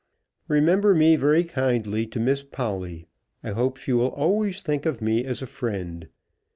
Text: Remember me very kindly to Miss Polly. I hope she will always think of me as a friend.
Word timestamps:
Remember 0.47 0.95
me 0.95 1.15
very 1.15 1.43
kindly 1.43 2.07
to 2.07 2.19
Miss 2.19 2.41
Polly. 2.43 3.05
I 3.43 3.51
hope 3.51 3.77
she 3.77 3.93
will 3.93 4.07
always 4.07 4.59
think 4.61 4.87
of 4.87 4.99
me 4.99 5.23
as 5.25 5.43
a 5.43 5.45
friend. 5.45 6.07